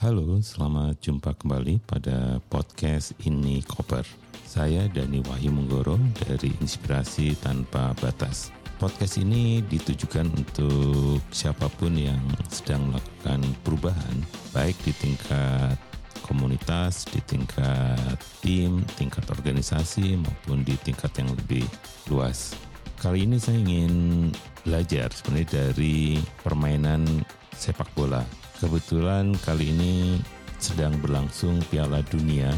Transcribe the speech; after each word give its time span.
Halo, 0.00 0.40
selamat 0.40 0.96
jumpa 1.04 1.36
kembali 1.36 1.84
pada 1.84 2.40
podcast 2.48 3.12
Ini 3.20 3.60
Koper. 3.68 4.00
Saya 4.48 4.88
Dani 4.88 5.20
Wahyu 5.28 5.52
Menggoro 5.52 6.00
dari 6.24 6.56
Inspirasi 6.64 7.36
Tanpa 7.36 7.92
Batas. 8.00 8.48
Podcast 8.80 9.20
ini 9.20 9.60
ditujukan 9.60 10.24
untuk 10.32 11.20
siapa 11.28 11.68
pun 11.76 12.00
yang 12.00 12.16
sedang 12.48 12.88
melakukan 12.88 13.44
perubahan, 13.60 14.16
baik 14.56 14.72
di 14.88 14.96
tingkat 14.96 15.76
komunitas, 16.24 17.04
di 17.04 17.20
tingkat 17.28 18.16
tim, 18.40 18.80
tingkat 18.96 19.28
organisasi, 19.28 20.16
maupun 20.16 20.64
di 20.64 20.80
tingkat 20.80 21.12
yang 21.20 21.28
lebih 21.36 21.68
luas. 22.08 22.56
Kali 23.04 23.28
ini 23.28 23.36
saya 23.36 23.60
ingin 23.60 24.32
belajar 24.64 25.12
sebenarnya 25.12 25.76
dari 25.76 26.16
permainan 26.40 27.04
sepak 27.52 27.92
bola 27.92 28.39
Kebetulan 28.60 29.32
kali 29.40 29.72
ini 29.72 30.20
sedang 30.60 30.92
berlangsung 31.00 31.64
Piala 31.72 32.04
Dunia 32.04 32.52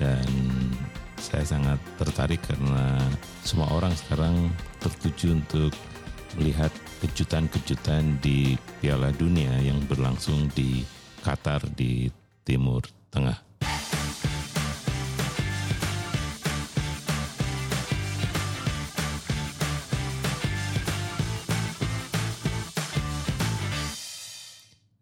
dan 0.00 0.24
saya 1.20 1.44
sangat 1.44 1.76
tertarik 2.00 2.40
karena 2.48 2.96
semua 3.44 3.68
orang 3.76 3.92
sekarang 3.92 4.48
tertuju 4.80 5.36
untuk 5.36 5.76
melihat 6.40 6.72
kejutan-kejutan 7.04 8.16
di 8.24 8.56
Piala 8.80 9.12
Dunia 9.12 9.52
yang 9.60 9.84
berlangsung 9.84 10.48
di 10.56 10.80
Qatar 11.20 11.60
di 11.76 12.08
Timur 12.40 12.80
Tengah. 13.12 13.53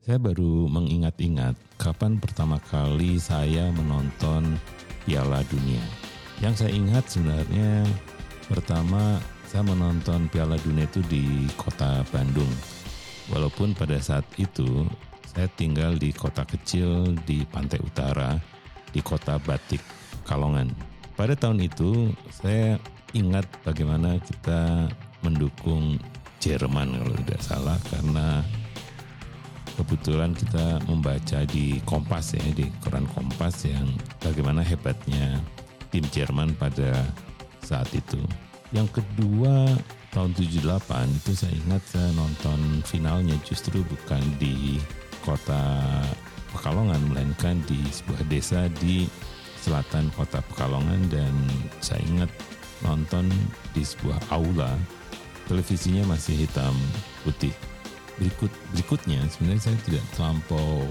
Saya 0.03 0.19
baru 0.19 0.67
mengingat-ingat 0.67 1.55
kapan 1.79 2.19
pertama 2.19 2.59
kali 2.59 3.23
saya 3.23 3.71
menonton 3.71 4.59
Piala 5.07 5.47
Dunia. 5.47 5.79
Yang 6.43 6.67
saya 6.67 6.71
ingat 6.75 7.07
sebenarnya 7.07 7.87
pertama 8.51 9.23
saya 9.47 9.63
menonton 9.63 10.27
Piala 10.27 10.59
Dunia 10.59 10.91
itu 10.91 11.07
di 11.07 11.47
kota 11.55 12.03
Bandung. 12.11 12.51
Walaupun 13.31 13.79
pada 13.79 13.95
saat 14.03 14.27
itu 14.43 14.91
saya 15.23 15.47
tinggal 15.55 15.95
di 15.95 16.11
kota 16.11 16.43
kecil 16.51 17.15
di 17.23 17.47
pantai 17.47 17.79
utara, 17.79 18.35
di 18.91 18.99
kota 19.07 19.39
Batik, 19.39 19.87
Kalongan. 20.27 20.75
Pada 21.15 21.39
tahun 21.39 21.63
itu 21.63 22.11
saya 22.43 22.75
ingat 23.15 23.47
bagaimana 23.63 24.19
kita 24.19 24.91
mendukung 25.23 25.95
Jerman 26.43 26.91
kalau 26.91 27.15
tidak 27.23 27.39
salah 27.47 27.79
karena 27.87 28.43
kebetulan 29.77 30.37
kita 30.37 30.81
membaca 30.87 31.45
di 31.49 31.81
Kompas 31.89 32.37
ya 32.37 32.45
di 32.53 32.69
koran 32.85 33.09
Kompas 33.11 33.65
yang 33.65 33.89
bagaimana 34.21 34.61
hebatnya 34.61 35.41
tim 35.93 36.05
Jerman 36.09 36.57
pada 36.57 37.05
saat 37.65 37.89
itu. 37.93 38.21
Yang 38.73 39.01
kedua 39.01 39.69
tahun 40.13 40.33
78 40.37 41.21
itu 41.25 41.33
saya 41.37 41.53
ingat 41.53 41.83
saya 41.89 42.09
nonton 42.17 42.85
finalnya 42.85 43.37
justru 43.45 43.81
bukan 43.85 44.23
di 44.37 44.81
kota 45.25 45.89
Pekalongan 46.53 47.01
melainkan 47.09 47.65
di 47.65 47.81
sebuah 47.89 48.29
desa 48.29 48.69
di 48.77 49.09
selatan 49.57 50.13
kota 50.13 50.45
Pekalongan 50.53 51.01
dan 51.09 51.33
saya 51.81 52.05
ingat 52.13 52.29
nonton 52.85 53.25
di 53.73 53.81
sebuah 53.81 54.21
aula 54.29 54.77
televisinya 55.49 56.05
masih 56.13 56.45
hitam 56.45 56.77
putih 57.25 57.55
berikut 58.23 58.53
berikutnya 58.71 59.19
sebenarnya 59.27 59.63
saya 59.67 59.79
tidak 59.83 60.05
terlampau 60.15 60.87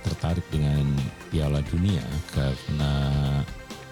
tertarik 0.00 0.46
dengan 0.48 0.96
Piala 1.28 1.60
Dunia 1.68 2.00
karena 2.32 2.92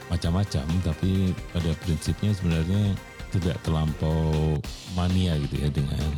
macam-macam 0.09 0.65
tapi 0.81 1.37
pada 1.53 1.71
prinsipnya 1.85 2.33
sebenarnya 2.33 2.97
tidak 3.29 3.61
terlampau 3.61 4.57
mania 4.97 5.37
gitu 5.37 5.61
ya 5.61 5.69
dengan 5.69 6.09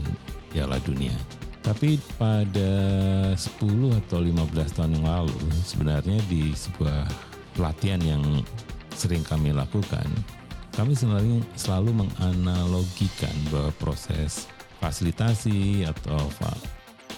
Piala 0.55 0.79
Dunia. 0.87 1.15
Tapi 1.61 1.99
pada 2.17 2.73
10 3.35 3.99
atau 4.07 4.19
15 4.23 4.79
tahun 4.79 4.97
yang 4.97 5.07
lalu 5.11 5.37
sebenarnya 5.67 6.17
di 6.31 6.55
sebuah 6.55 7.05
pelatihan 7.59 8.01
yang 8.01 8.23
sering 8.95 9.21
kami 9.27 9.53
lakukan 9.53 10.07
kami 10.81 10.95
sebenarnya 10.95 11.43
selalu 11.59 12.07
menganalogikan 12.07 13.35
bahwa 13.51 13.69
proses 13.83 14.47
fasilitasi 14.81 15.85
atau 15.85 16.19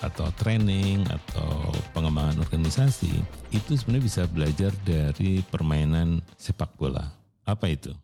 atau 0.03 0.27
training 0.35 1.07
atau 1.07 1.71
pengembangan 1.95 2.43
organisasi 2.43 3.23
itu 3.55 3.71
sebenarnya 3.79 4.05
bisa 4.05 4.23
belajar 4.27 4.73
dari 4.83 5.47
permainan 5.47 6.19
sepak 6.35 6.75
bola. 6.75 7.07
Apa 7.47 7.71
itu? 7.71 7.95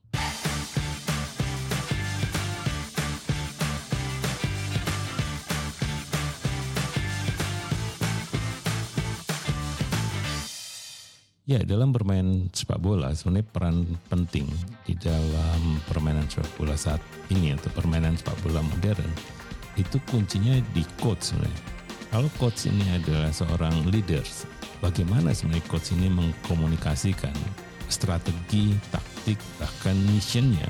Ya, 11.49 11.65
dalam 11.65 11.97
bermain 11.97 12.53
sepak 12.53 12.77
bola 12.77 13.09
sebenarnya 13.17 13.49
peran 13.49 13.97
penting 14.13 14.45
di 14.85 14.93
dalam 15.01 15.81
permainan 15.89 16.29
sepak 16.29 16.53
bola 16.61 16.77
saat 16.77 17.01
ini 17.33 17.57
atau 17.57 17.73
permainan 17.73 18.21
sepak 18.21 18.37
bola 18.45 18.61
modern 18.61 19.09
itu 19.79 19.97
kuncinya 20.11 20.59
di 20.75 20.83
coach 20.99 21.33
sebenarnya. 21.33 21.63
Kalau 22.09 22.31
coach 22.41 22.67
ini 22.67 22.85
adalah 22.93 23.31
seorang 23.31 23.75
leaders, 23.89 24.45
bagaimana 24.83 25.31
sebenarnya 25.31 25.65
coach 25.71 25.95
ini 25.95 26.11
mengkomunikasikan 26.11 27.35
strategi, 27.89 28.77
taktik, 28.93 29.39
bahkan 29.57 29.97
missionnya 30.13 30.67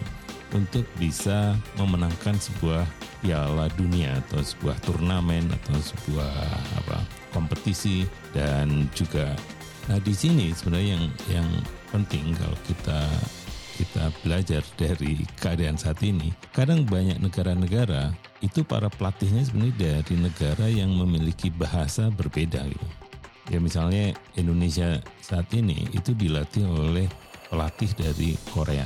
untuk 0.55 0.87
bisa 0.97 1.57
memenangkan 1.77 2.37
sebuah 2.37 2.85
piala 3.21 3.67
dunia 3.75 4.17
atau 4.29 4.41
sebuah 4.41 4.79
turnamen 4.87 5.51
atau 5.51 5.77
sebuah 5.77 6.33
apa 6.85 7.03
kompetisi 7.35 8.07
dan 8.31 8.87
juga 8.95 9.35
nah 9.91 9.99
di 10.01 10.15
sini 10.15 10.55
sebenarnya 10.55 10.97
yang 10.97 11.05
yang 11.29 11.49
penting 11.91 12.33
kalau 12.37 12.57
kita 12.65 13.01
kita 13.79 14.11
belajar 14.27 14.63
dari 14.75 15.23
keadaan 15.39 15.79
saat 15.79 16.03
ini, 16.03 16.35
kadang 16.51 16.83
banyak 16.83 17.23
negara-negara 17.23 18.11
itu 18.39 18.63
para 18.63 18.87
pelatihnya 18.87 19.43
sebenarnya 19.43 19.77
dari 19.79 20.15
negara 20.15 20.67
yang 20.71 20.95
memiliki 20.95 21.51
bahasa 21.51 22.11
berbeda 22.13 22.63
gitu. 22.71 22.89
Ya 23.49 23.59
misalnya 23.59 24.13
Indonesia 24.37 25.01
saat 25.25 25.49
ini 25.57 25.89
itu 25.97 26.13
dilatih 26.13 26.69
oleh 26.69 27.09
pelatih 27.49 27.91
dari 27.97 28.37
Korea. 28.53 28.85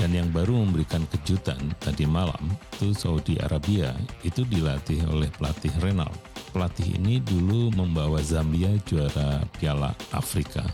Dan 0.00 0.16
yang 0.16 0.32
baru 0.32 0.64
memberikan 0.64 1.04
kejutan 1.12 1.60
tadi 1.76 2.08
malam 2.08 2.40
itu 2.72 2.96
Saudi 2.96 3.36
Arabia 3.36 3.92
itu 4.24 4.48
dilatih 4.48 5.04
oleh 5.12 5.28
pelatih 5.36 5.70
Renal. 5.84 6.10
Pelatih 6.56 6.96
ini 6.96 7.20
dulu 7.20 7.68
membawa 7.76 8.18
Zambia 8.24 8.72
juara 8.88 9.44
Piala 9.60 9.92
Afrika. 10.16 10.64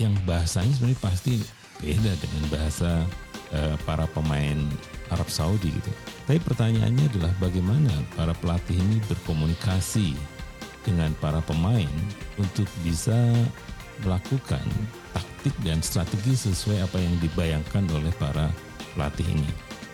Yang 0.00 0.16
bahasanya 0.24 0.72
sebenarnya 0.72 1.00
pasti 1.04 1.34
beda 1.78 2.12
dengan 2.24 2.44
bahasa 2.48 2.90
uh, 3.52 3.76
para 3.84 4.08
pemain 4.16 4.56
Arab 5.10 5.28
Saudi 5.28 5.74
gitu. 5.74 5.90
Tapi 6.26 6.38
pertanyaannya 6.42 7.06
adalah 7.10 7.32
bagaimana 7.42 7.90
para 8.14 8.34
pelatih 8.38 8.78
ini 8.78 9.02
berkomunikasi 9.10 10.14
dengan 10.86 11.12
para 11.20 11.42
pemain 11.44 11.90
untuk 12.40 12.66
bisa 12.80 13.16
melakukan 14.00 14.64
taktik 15.12 15.52
dan 15.60 15.84
strategi 15.84 16.32
sesuai 16.36 16.84
apa 16.84 16.96
yang 16.96 17.14
dibayangkan 17.20 17.84
oleh 17.92 18.12
para 18.16 18.48
pelatih 18.96 19.28
ini. 19.28 19.50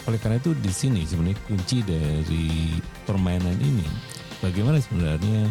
Oleh 0.06 0.22
karena 0.22 0.38
itu 0.38 0.54
di 0.54 0.70
sini 0.70 1.02
sebenarnya 1.02 1.38
kunci 1.50 1.82
dari 1.82 2.78
permainan 3.02 3.58
ini 3.58 3.88
bagaimana 4.38 4.78
sebenarnya 4.78 5.50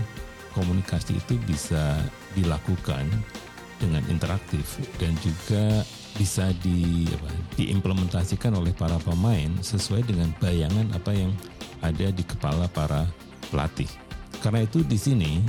komunikasi 0.56 1.20
itu 1.20 1.36
bisa 1.44 2.00
dilakukan 2.32 3.04
dengan 3.86 4.02
interaktif 4.10 4.82
dan 4.98 5.14
juga 5.22 5.86
bisa 6.18 6.50
di 6.64 7.06
apa, 7.12 7.30
diimplementasikan 7.60 8.56
oleh 8.58 8.74
para 8.74 8.98
pemain 9.04 9.52
sesuai 9.62 10.08
dengan 10.10 10.34
bayangan 10.42 10.90
apa 10.98 11.12
yang 11.14 11.32
ada 11.86 12.10
di 12.10 12.24
kepala 12.26 12.66
para 12.72 13.06
pelatih. 13.54 13.88
Karena 14.42 14.66
itu 14.66 14.82
di 14.82 14.98
sini 14.98 15.44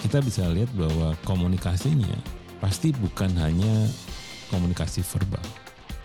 kita 0.00 0.22
bisa 0.24 0.46
lihat 0.48 0.70
bahwa 0.78 1.12
komunikasinya 1.26 2.14
pasti 2.62 2.94
bukan 2.94 3.34
hanya 3.36 3.90
komunikasi 4.48 5.02
verbal. 5.02 5.44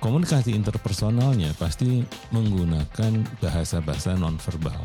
Komunikasi 0.04 0.52
interpersonalnya 0.52 1.56
pasti 1.56 2.04
menggunakan 2.36 3.24
bahasa-bahasa 3.40 4.20
nonverbal. 4.20 4.84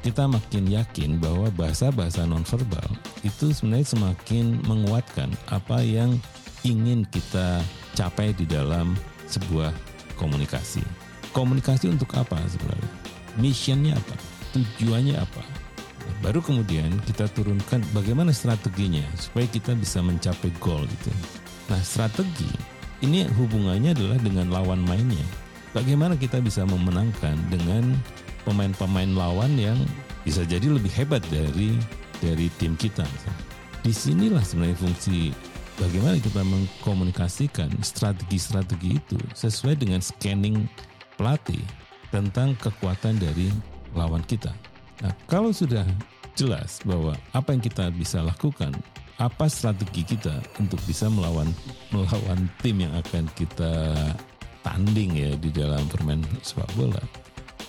Kita 0.00 0.24
makin 0.24 0.64
yakin 0.64 1.20
bahwa 1.20 1.52
bahasa-bahasa 1.52 2.24
nonverbal 2.24 2.88
itu 3.20 3.52
sebenarnya 3.52 3.92
semakin 3.92 4.56
menguatkan 4.64 5.28
apa 5.52 5.84
yang 5.84 6.16
ingin 6.64 7.04
kita 7.12 7.60
capai 7.92 8.32
di 8.32 8.48
dalam 8.48 8.96
sebuah 9.28 9.76
komunikasi. 10.16 10.80
Komunikasi 11.36 11.92
untuk 11.92 12.16
apa 12.16 12.40
sebenarnya? 12.48 12.90
Missionnya 13.36 13.92
apa? 14.00 14.16
Tujuannya 14.56 15.20
apa? 15.20 15.44
Baru 16.24 16.40
kemudian 16.40 16.96
kita 17.04 17.28
turunkan 17.36 17.84
bagaimana 17.92 18.32
strateginya 18.32 19.04
supaya 19.20 19.44
kita 19.46 19.76
bisa 19.76 20.00
mencapai 20.00 20.48
goal 20.64 20.84
itu. 20.88 21.12
Nah, 21.68 21.78
strategi 21.84 22.50
ini 23.00 23.24
hubungannya 23.24 23.96
adalah 23.96 24.18
dengan 24.20 24.48
lawan 24.52 24.80
mainnya. 24.84 25.24
Bagaimana 25.70 26.18
kita 26.18 26.42
bisa 26.42 26.66
memenangkan 26.66 27.38
dengan 27.46 27.94
pemain-pemain 28.44 29.10
lawan 29.12 29.54
yang 29.56 29.78
bisa 30.24 30.44
jadi 30.44 30.68
lebih 30.68 30.92
hebat 30.92 31.24
dari 31.32 31.76
dari 32.20 32.52
tim 32.60 32.76
kita. 32.76 33.04
Di 33.80 33.92
sinilah 33.92 34.44
sebenarnya 34.44 34.76
fungsi 34.76 35.32
bagaimana 35.80 36.20
kita 36.20 36.44
mengkomunikasikan 36.44 37.72
strategi-strategi 37.80 39.00
itu 39.00 39.18
sesuai 39.32 39.80
dengan 39.80 40.04
scanning 40.04 40.68
pelatih 41.16 41.60
tentang 42.12 42.52
kekuatan 42.60 43.16
dari 43.16 43.48
lawan 43.96 44.20
kita. 44.28 44.52
Nah, 45.00 45.12
kalau 45.24 45.48
sudah 45.50 45.86
jelas 46.36 46.84
bahwa 46.84 47.16
apa 47.32 47.56
yang 47.56 47.62
kita 47.64 47.88
bisa 47.96 48.20
lakukan, 48.20 48.76
apa 49.16 49.48
strategi 49.48 50.16
kita 50.16 50.40
untuk 50.60 50.80
bisa 50.84 51.08
melawan 51.08 51.48
melawan 51.92 52.48
tim 52.60 52.84
yang 52.84 52.92
akan 53.00 53.24
kita 53.36 53.92
tanding 54.60 55.16
ya 55.16 55.32
di 55.40 55.48
dalam 55.48 55.84
permain 55.88 56.20
sepak 56.44 56.68
bola, 56.76 57.00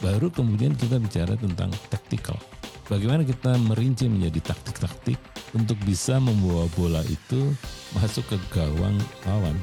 baru 0.01 0.33
kemudian 0.33 0.73
kita 0.75 0.97
bicara 0.97 1.37
tentang 1.37 1.69
tactical. 1.93 2.35
Bagaimana 2.89 3.23
kita 3.23 3.55
merinci 3.55 4.11
menjadi 4.11 4.51
taktik-taktik 4.51 5.15
untuk 5.55 5.79
bisa 5.87 6.19
membawa 6.19 6.67
bola 6.75 6.99
itu 7.07 7.55
masuk 7.95 8.35
ke 8.35 8.37
gawang 8.51 8.99
lawan. 9.23 9.55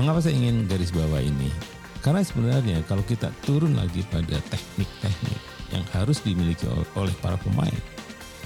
Mengapa 0.00 0.24
saya 0.24 0.38
ingin 0.38 0.64
garis 0.64 0.94
bawah 0.94 1.20
ini? 1.20 1.52
Karena 2.00 2.24
sebenarnya 2.24 2.80
kalau 2.88 3.04
kita 3.04 3.28
turun 3.44 3.76
lagi 3.76 4.00
pada 4.08 4.40
teknik-teknik 4.48 5.40
yang 5.76 5.84
harus 5.92 6.24
dimiliki 6.24 6.64
oleh 6.96 7.12
para 7.20 7.36
pemain, 7.36 7.76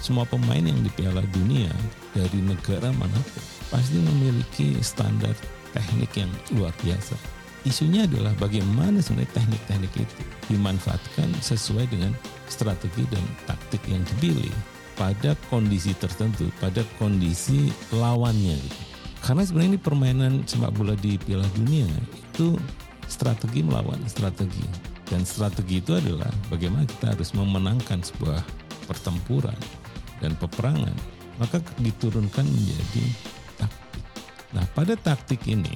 semua 0.02 0.26
pemain 0.26 0.60
yang 0.60 0.82
di 0.82 0.90
Piala 0.90 1.22
Dunia 1.30 1.70
dari 2.10 2.42
negara 2.42 2.90
mana 2.90 3.20
pun 3.30 3.42
pasti 3.70 4.02
memiliki 4.02 4.74
standar 4.82 5.32
teknik 5.70 6.10
yang 6.18 6.32
luar 6.58 6.74
biasa. 6.82 7.33
Isunya 7.64 8.04
adalah 8.04 8.36
bagaimana 8.36 9.00
sebenarnya 9.00 9.40
teknik-teknik 9.40 9.92
itu 10.04 10.14
dimanfaatkan 10.52 11.32
sesuai 11.40 11.88
dengan 11.88 12.12
strategi 12.44 13.08
dan 13.08 13.24
taktik 13.48 13.80
yang 13.88 14.04
dipilih 14.04 14.52
pada 15.00 15.32
kondisi 15.48 15.96
tertentu, 15.96 16.52
pada 16.60 16.84
kondisi 17.00 17.72
lawannya 17.88 18.60
gitu. 18.60 18.82
Karena 19.24 19.42
sebenarnya 19.48 19.70
ini 19.72 19.80
permainan 19.80 20.32
sepak 20.44 20.76
bola 20.76 20.92
di 21.00 21.16
Piala 21.16 21.48
Dunia 21.56 21.88
itu 22.12 22.60
strategi 23.08 23.64
melawan 23.64 23.96
strategi. 24.04 24.92
Dan 25.08 25.24
strategi 25.24 25.80
itu 25.80 25.96
adalah 25.96 26.28
bagaimana 26.52 26.84
kita 26.84 27.16
harus 27.16 27.32
memenangkan 27.32 28.04
sebuah 28.04 28.44
pertempuran 28.84 29.56
dan 30.20 30.36
peperangan. 30.36 30.92
Maka 31.40 31.64
diturunkan 31.80 32.44
menjadi 32.44 33.04
taktik. 33.56 34.04
Nah 34.52 34.64
pada 34.76 34.92
taktik 35.00 35.40
ini 35.48 35.72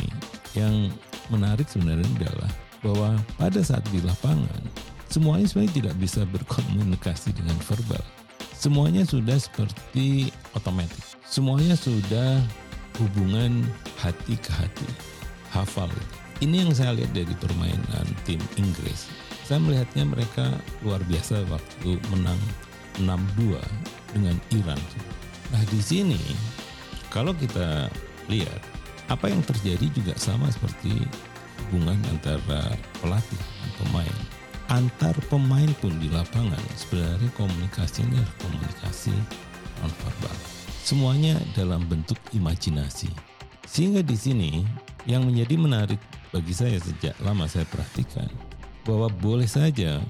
yang 0.52 0.93
menarik 1.30 1.69
sebenarnya 1.69 2.08
adalah 2.20 2.50
bahwa 2.82 3.10
pada 3.36 3.60
saat 3.60 3.82
di 3.90 3.98
lapangan 4.02 4.62
semuanya 5.10 5.46
sebenarnya 5.48 5.75
tidak 5.82 5.94
bisa 5.98 6.22
berkomunikasi 6.28 7.34
dengan 7.34 7.56
verbal. 7.64 8.04
Semuanya 8.58 9.06
sudah 9.06 9.38
seperti 9.38 10.34
otomatis. 10.52 11.14
Semuanya 11.22 11.78
sudah 11.78 12.42
hubungan 12.98 13.62
hati 14.02 14.34
ke 14.34 14.50
hati. 14.50 14.88
Hafal 15.54 15.88
ini 16.38 16.62
yang 16.62 16.70
saya 16.70 16.94
lihat 16.94 17.10
dari 17.10 17.34
permainan 17.42 18.06
tim 18.22 18.38
Inggris. 18.54 19.10
Saya 19.42 19.58
melihatnya 19.58 20.06
mereka 20.06 20.46
luar 20.86 21.02
biasa 21.10 21.42
waktu 21.50 21.98
menang 22.14 22.38
6-2 23.02 23.58
dengan 24.14 24.36
Iran. 24.54 24.78
Nah 25.50 25.62
di 25.66 25.80
sini 25.82 26.20
kalau 27.10 27.34
kita 27.34 27.90
lihat 28.30 28.60
apa 29.08 29.32
yang 29.32 29.40
terjadi 29.40 29.88
juga 29.93 30.12
sama 30.20 30.49
seperti 30.52 30.93
hubungan 31.69 31.96
antara 32.12 32.76
pelatih 33.00 33.40
dan 33.40 33.70
pemain. 33.84 34.16
Antar 34.69 35.16
pemain 35.32 35.72
pun 35.81 35.96
di 35.96 36.12
lapangan 36.12 36.60
sebenarnya 36.76 37.32
komunikasinya 37.40 38.20
komunikasi 38.44 39.16
nonverbal. 39.81 40.37
Semuanya 40.84 41.40
dalam 41.56 41.88
bentuk 41.88 42.20
imajinasi. 42.37 43.08
Sehingga 43.64 44.05
di 44.05 44.16
sini 44.16 44.64
yang 45.08 45.25
menjadi 45.25 45.56
menarik 45.56 46.00
bagi 46.32 46.52
saya 46.52 46.76
sejak 46.76 47.16
lama 47.25 47.49
saya 47.49 47.64
perhatikan 47.64 48.28
bahwa 48.84 49.08
boleh 49.08 49.49
saja 49.49 50.00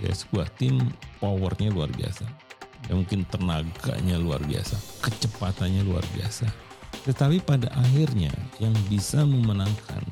ya 0.00 0.12
sebuah 0.12 0.48
tim 0.60 0.80
powernya 1.20 1.72
luar 1.72 1.88
biasa. 1.92 2.28
Ya 2.88 2.92
mungkin 2.98 3.24
tenaganya 3.28 4.18
luar 4.20 4.42
biasa, 4.44 4.76
kecepatannya 5.04 5.86
luar 5.86 6.04
biasa. 6.16 6.71
Tetapi 7.02 7.42
pada 7.42 7.66
akhirnya 7.74 8.30
yang 8.62 8.74
bisa 8.86 9.26
memenangkan 9.26 10.02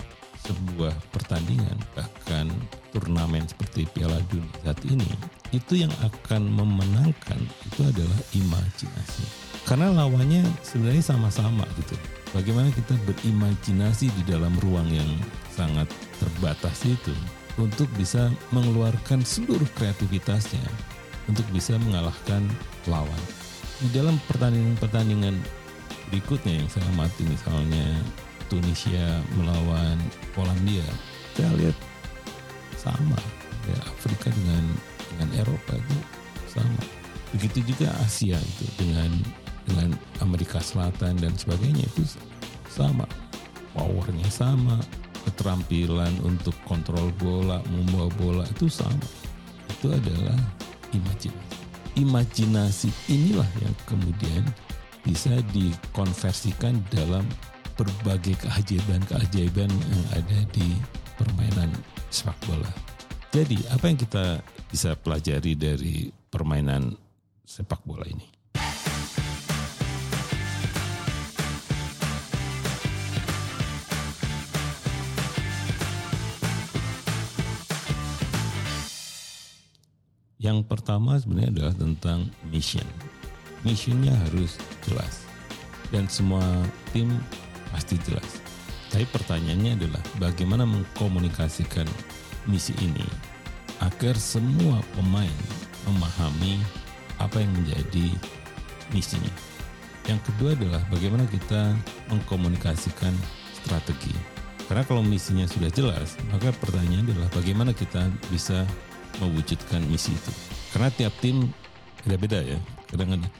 sebuah 0.40 0.94
pertandingan 1.14 1.78
bahkan 1.94 2.50
turnamen 2.90 3.46
seperti 3.46 3.86
Piala 3.94 4.18
Dunia 4.26 4.50
saat 4.66 4.80
ini 4.88 5.06
itu 5.54 5.84
yang 5.86 5.92
akan 6.02 6.50
memenangkan 6.50 7.38
itu 7.66 7.80
adalah 7.86 8.18
imajinasi. 8.34 9.24
Karena 9.66 9.94
lawannya 9.94 10.42
sebenarnya 10.64 11.04
sama-sama 11.04 11.62
gitu. 11.78 11.94
Bagaimana 12.30 12.70
kita 12.74 12.94
berimajinasi 13.06 14.10
di 14.10 14.22
dalam 14.26 14.54
ruang 14.62 14.86
yang 14.90 15.10
sangat 15.50 15.90
terbatas 16.18 16.86
itu 16.86 17.14
untuk 17.58 17.90
bisa 17.98 18.30
mengeluarkan 18.54 19.26
seluruh 19.26 19.66
kreativitasnya 19.74 20.62
untuk 21.26 21.44
bisa 21.50 21.74
mengalahkan 21.82 22.46
lawan. 22.86 23.22
Di 23.82 23.90
dalam 23.90 24.16
pertandingan-pertandingan 24.30 25.36
berikutnya 26.10 26.60
yang 26.60 26.68
saya 26.68 26.84
amati 26.92 27.22
misalnya 27.24 27.86
Tunisia 28.50 29.22
melawan 29.38 29.96
Polandia, 30.34 30.84
saya 31.38 31.50
lihat 31.54 31.76
sama 32.74 33.18
ya 33.70 33.78
Afrika 33.86 34.28
dengan 34.34 34.64
dengan 35.14 35.28
Eropa 35.38 35.78
itu 35.78 35.96
sama. 36.50 36.82
Begitu 37.30 37.62
juga 37.62 37.94
Asia 38.02 38.36
itu 38.36 38.64
dengan 38.74 39.10
dengan 39.70 39.94
Amerika 40.18 40.58
Selatan 40.58 41.14
dan 41.22 41.32
sebagainya 41.38 41.86
itu 41.86 42.02
sama. 42.66 43.06
Powernya 43.70 44.26
sama, 44.26 44.82
keterampilan 45.30 46.10
untuk 46.26 46.58
kontrol 46.66 47.14
bola, 47.22 47.62
membawa 47.70 48.10
bola 48.18 48.44
itu 48.50 48.66
sama. 48.66 49.06
Itu 49.70 49.94
adalah 49.94 50.34
imajinasi. 50.90 51.30
Imajinasi 51.94 52.90
inilah 53.06 53.46
yang 53.62 53.74
kemudian 53.86 54.42
bisa 55.04 55.32
dikonversikan 55.52 56.80
dalam 56.92 57.24
berbagai 57.76 58.36
keajaiban-keajaiban 58.44 59.70
yang 59.72 60.04
ada 60.12 60.38
di 60.52 60.76
permainan 61.16 61.72
sepak 62.12 62.36
bola. 62.44 62.68
Jadi, 63.30 63.62
apa 63.70 63.86
yang 63.88 63.98
kita 64.00 64.42
bisa 64.68 64.98
pelajari 64.98 65.54
dari 65.54 66.10
permainan 66.28 66.92
sepak 67.46 67.80
bola 67.86 68.04
ini? 68.04 68.26
Yang 80.40 80.64
pertama 80.72 81.20
sebenarnya 81.20 81.52
adalah 81.52 81.74
tentang 81.76 82.32
mission. 82.48 83.09
Missionnya 83.60 84.16
harus 84.28 84.56
jelas 84.88 85.28
dan 85.92 86.06
semua 86.06 86.42
tim 86.94 87.10
pasti 87.70 87.98
jelas. 88.06 88.40
Tapi 88.90 89.06
pertanyaannya 89.06 89.78
adalah 89.78 90.02
bagaimana 90.18 90.66
mengkomunikasikan 90.66 91.86
misi 92.50 92.74
ini 92.82 93.04
agar 93.78 94.18
semua 94.18 94.82
pemain 94.96 95.38
memahami 95.86 96.58
apa 97.20 97.38
yang 97.38 97.52
menjadi 97.54 98.06
misinya. 98.90 99.30
Yang 100.08 100.20
kedua 100.32 100.56
adalah 100.56 100.82
bagaimana 100.90 101.28
kita 101.28 101.76
mengkomunikasikan 102.10 103.14
strategi. 103.62 104.12
Karena 104.66 104.86
kalau 104.86 105.02
misinya 105.02 105.46
sudah 105.50 105.70
jelas, 105.70 106.14
maka 106.30 106.54
pertanyaannya 106.54 107.14
adalah 107.14 107.30
bagaimana 107.34 107.74
kita 107.74 108.06
bisa 108.30 108.66
mewujudkan 109.18 109.82
misi 109.90 110.14
itu. 110.14 110.32
Karena 110.74 110.88
tiap 110.94 111.14
tim 111.18 111.50
beda-beda 112.06 112.40
ya. 112.42 112.58
Kadang-kadang 112.90 113.30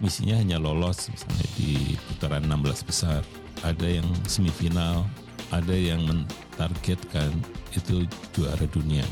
misinya 0.00 0.36
hanya 0.36 0.60
lolos 0.60 1.08
misalnya 1.08 1.46
di 1.56 1.96
putaran 2.10 2.44
16 2.44 2.88
besar. 2.88 3.20
Ada 3.64 4.00
yang 4.00 4.08
semifinal, 4.28 5.08
ada 5.50 5.72
yang 5.72 6.04
mentargetkan 6.04 7.32
itu 7.72 8.04
juara 8.36 8.66
dunia. 8.68 9.04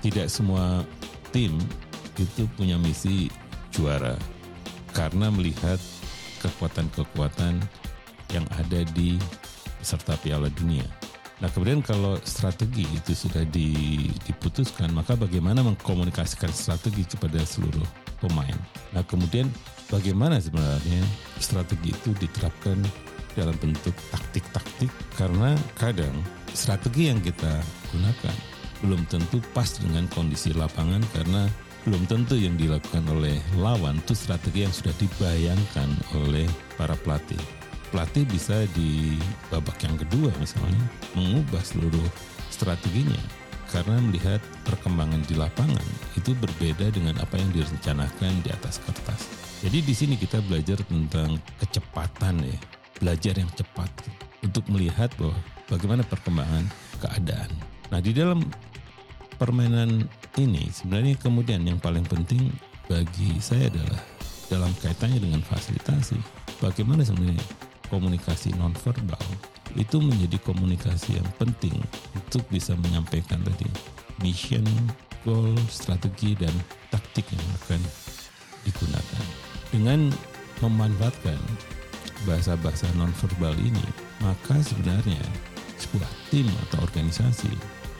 Tidak 0.00 0.30
semua 0.30 0.86
tim 1.34 1.58
itu 2.14 2.46
punya 2.54 2.78
misi 2.78 3.26
juara 3.74 4.14
karena 4.94 5.32
melihat 5.34 5.82
kekuatan-kekuatan 6.38 7.58
yang 8.30 8.46
ada 8.54 8.86
di 8.94 9.18
peserta 9.82 10.14
Piala 10.22 10.46
Dunia. 10.54 10.86
Nah 11.42 11.50
kemudian 11.50 11.82
kalau 11.82 12.14
strategi 12.22 12.86
itu 12.94 13.12
sudah 13.12 13.42
diputuskan, 13.50 14.94
maka 14.94 15.18
bagaimana 15.18 15.66
mengkomunikasikan 15.66 16.48
strategi 16.54 17.02
kepada 17.04 17.42
seluruh 17.42 17.84
pemain. 18.22 18.54
Nah 18.94 19.02
kemudian 19.02 19.50
bagaimana 19.94 20.42
sebenarnya 20.42 21.06
strategi 21.38 21.94
itu 21.94 22.10
diterapkan 22.18 22.74
dalam 23.38 23.54
bentuk 23.62 23.94
taktik-taktik 24.10 24.90
karena 25.14 25.54
kadang 25.78 26.14
strategi 26.50 27.14
yang 27.14 27.22
kita 27.22 27.62
gunakan 27.94 28.36
belum 28.82 29.06
tentu 29.06 29.38
pas 29.54 29.70
dengan 29.78 30.10
kondisi 30.10 30.50
lapangan 30.50 31.02
karena 31.14 31.46
belum 31.86 32.10
tentu 32.10 32.34
yang 32.34 32.58
dilakukan 32.58 33.06
oleh 33.06 33.38
lawan 33.60 34.00
itu 34.02 34.16
strategi 34.18 34.66
yang 34.66 34.74
sudah 34.74 34.94
dibayangkan 34.98 35.88
oleh 36.16 36.48
para 36.80 36.96
pelatih. 37.04 37.38
Pelatih 37.92 38.26
bisa 38.26 38.66
di 38.74 39.14
babak 39.52 39.78
yang 39.86 39.94
kedua 39.94 40.32
misalnya 40.42 40.84
mengubah 41.14 41.62
seluruh 41.62 42.08
strateginya 42.50 43.20
karena 43.70 44.00
melihat 44.00 44.40
perkembangan 44.66 45.22
di 45.28 45.34
lapangan 45.38 45.86
itu 46.18 46.32
berbeda 46.34 46.90
dengan 46.90 47.14
apa 47.20 47.36
yang 47.38 47.50
direncanakan 47.52 48.32
di 48.42 48.50
atas 48.50 48.80
kertas. 48.82 49.43
Jadi 49.62 49.78
di 49.84 49.94
sini 49.94 50.14
kita 50.18 50.42
belajar 50.44 50.80
tentang 50.84 51.38
kecepatan 51.60 52.42
ya, 52.42 52.58
belajar 52.98 53.34
yang 53.38 53.50
cepat 53.54 53.90
untuk 54.42 54.64
melihat 54.68 55.08
bahwa 55.16 55.36
bagaimana 55.70 56.02
perkembangan 56.04 56.64
keadaan. 57.00 57.50
Nah 57.92 58.00
di 58.02 58.12
dalam 58.12 58.44
permainan 59.36 60.06
ini 60.40 60.68
sebenarnya 60.70 61.14
kemudian 61.20 61.62
yang 61.64 61.78
paling 61.80 62.04
penting 62.06 62.52
bagi 62.88 63.40
saya 63.40 63.72
adalah 63.72 64.00
dalam 64.52 64.72
kaitannya 64.80 65.20
dengan 65.20 65.40
fasilitasi. 65.40 66.18
Bagaimana 66.60 67.02
sebenarnya 67.02 67.42
komunikasi 67.88 68.54
nonverbal 68.56 69.24
itu 69.74 69.98
menjadi 69.98 70.38
komunikasi 70.44 71.18
yang 71.18 71.28
penting 71.40 71.74
untuk 72.14 72.46
bisa 72.52 72.78
menyampaikan 72.78 73.42
tadi 73.42 73.66
mission, 74.22 74.64
goal, 75.26 75.56
strategi 75.66 76.38
dan 76.38 76.52
taktik 76.94 77.26
yang 77.32 77.46
akan. 77.64 77.80
Dengan 79.74 80.06
memanfaatkan 80.62 81.34
bahasa-bahasa 82.30 82.86
nonverbal 82.94 83.58
ini, 83.58 83.82
maka 84.22 84.54
sebenarnya 84.62 85.18
sebuah 85.82 86.06
tim 86.30 86.46
atau 86.70 86.86
organisasi 86.86 87.50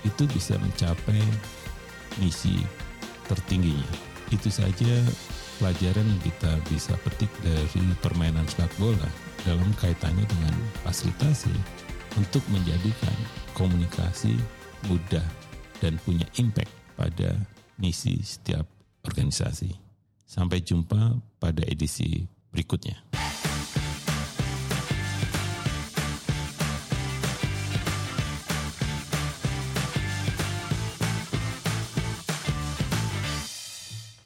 itu 0.06 0.22
bisa 0.30 0.54
mencapai 0.62 1.18
misi 2.22 2.62
tertingginya. 3.26 3.90
Itu 4.30 4.54
saja 4.54 5.02
pelajaran 5.58 6.06
yang 6.06 6.22
kita 6.22 6.52
bisa 6.70 6.94
petik 7.02 7.30
dari 7.42 7.82
permainan 7.98 8.46
sepak 8.46 8.70
bola 8.78 9.10
dalam 9.42 9.66
kaitannya 9.82 10.22
dengan 10.30 10.54
fasilitasi 10.86 11.50
untuk 12.14 12.46
menjadikan 12.54 13.18
komunikasi 13.58 14.38
mudah 14.86 15.26
dan 15.82 15.98
punya 16.06 16.30
impact 16.38 16.70
pada 16.94 17.34
misi 17.82 18.22
setiap 18.22 18.62
organisasi. 19.02 19.83
Sampai 20.34 20.66
jumpa 20.66 21.22
pada 21.38 21.62
edisi 21.62 22.26
berikutnya. 22.50 22.98